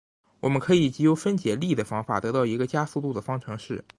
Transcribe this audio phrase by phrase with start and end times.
[0.39, 3.85] 我们可以藉由分解力的方法得到一个加速度的方程式。